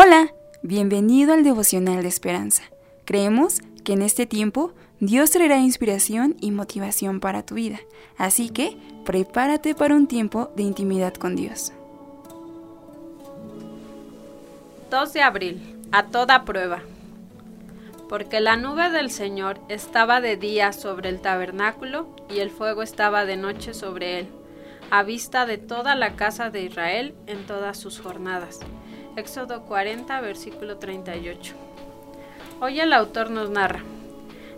[0.00, 0.32] Hola,
[0.62, 2.62] bienvenido al devocional de esperanza.
[3.04, 7.80] Creemos que en este tiempo Dios traerá inspiración y motivación para tu vida,
[8.16, 11.72] así que prepárate para un tiempo de intimidad con Dios.
[14.88, 16.82] 2 de abril, a toda prueba.
[18.08, 23.24] Porque la nube del Señor estaba de día sobre el tabernáculo y el fuego estaba
[23.24, 24.28] de noche sobre él,
[24.92, 28.60] a vista de toda la casa de Israel en todas sus jornadas.
[29.18, 31.54] Éxodo 40, versículo 38.
[32.60, 33.82] Hoy el autor nos narra.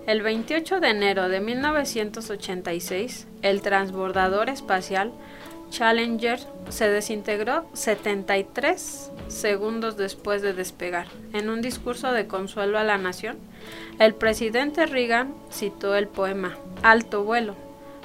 [0.07, 5.13] El 28 de enero de 1986, el transbordador espacial
[5.71, 11.07] Challenger se desintegró 73 segundos después de despegar.
[11.33, 13.39] En un discurso de consuelo a la nación,
[13.99, 17.57] el presidente Reagan citó el poema Alto vuelo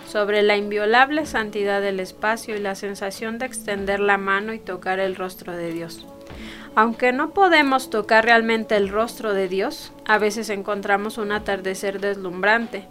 [0.07, 4.99] sobre la inviolable santidad del espacio y la sensación de extender la mano y tocar
[4.99, 6.05] el rostro de Dios.
[6.75, 12.85] Aunque no podemos tocar realmente el rostro de Dios, a veces encontramos un atardecer deslumbrante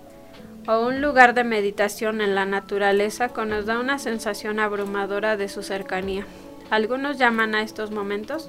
[0.67, 5.51] o un lugar de meditación en la naturaleza que nos da una sensación abrumadora de
[5.51, 6.25] su cercanía.
[6.71, 8.49] Algunos llaman a estos momentos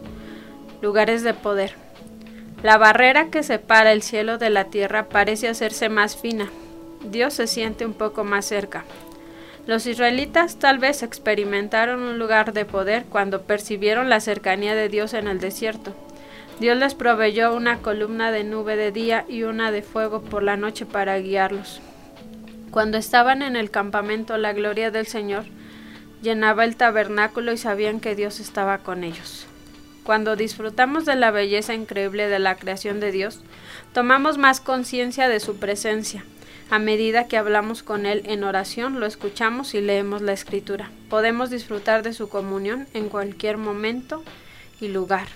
[0.82, 1.74] lugares de poder.
[2.64, 6.50] La barrera que separa el cielo de la tierra parece hacerse más fina.
[7.04, 8.86] Dios se siente un poco más cerca.
[9.68, 15.16] Los israelitas tal vez experimentaron un lugar de poder cuando percibieron la cercanía de Dios
[15.16, 15.96] en el desierto.
[16.60, 20.56] Dios les proveyó una columna de nube de día y una de fuego por la
[20.56, 21.82] noche para guiarlos.
[22.70, 25.46] Cuando estaban en el campamento, la gloria del Señor
[26.22, 29.48] llenaba el tabernáculo y sabían que Dios estaba con ellos.
[30.04, 33.42] Cuando disfrutamos de la belleza increíble de la creación de Dios,
[33.94, 36.24] tomamos más conciencia de su presencia.
[36.70, 40.90] A medida que hablamos con Él en oración, lo escuchamos y leemos la Escritura.
[41.10, 44.24] Podemos disfrutar de su comunión en cualquier momento
[44.82, 45.28] y lugar.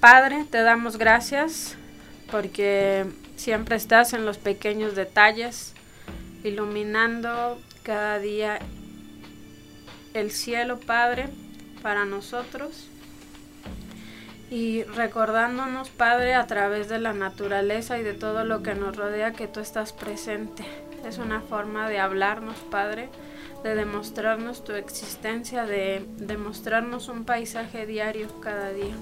[0.00, 1.76] Padre, te damos gracias
[2.30, 5.74] porque siempre estás en los pequeños detalles,
[6.42, 8.58] iluminando cada día
[10.14, 11.28] el cielo, Padre,
[11.82, 12.88] para nosotros
[14.52, 19.32] y recordándonos, Padre, a través de la naturaleza y de todo lo que nos rodea,
[19.32, 20.62] que tú estás presente.
[21.06, 23.08] Es una forma de hablarnos, Padre,
[23.64, 28.94] de demostrarnos tu existencia, de demostrarnos un paisaje diario cada día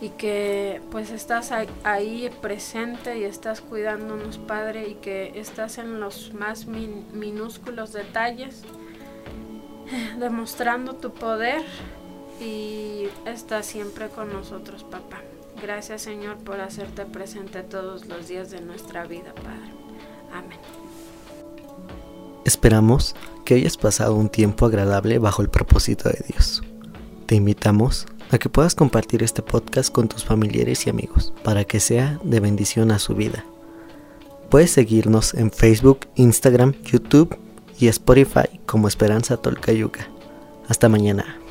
[0.00, 1.50] y que pues estás
[1.82, 8.62] ahí presente y estás cuidándonos, Padre, y que estás en los más minúsculos detalles,
[10.20, 11.64] demostrando tu poder
[12.40, 15.22] y está siempre con nosotros, papá.
[15.60, 19.72] Gracias, Señor, por hacerte presente todos los días de nuestra vida, Padre.
[20.32, 20.58] Amén.
[22.44, 26.62] Esperamos que hayas pasado un tiempo agradable bajo el propósito de Dios.
[27.26, 31.80] Te invitamos a que puedas compartir este podcast con tus familiares y amigos para que
[31.80, 33.44] sea de bendición a su vida.
[34.50, 37.36] Puedes seguirnos en Facebook, Instagram, YouTube
[37.78, 40.08] y Spotify como Esperanza Tolcayuca.
[40.68, 41.45] Hasta mañana.